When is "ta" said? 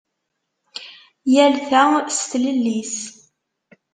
1.69-1.81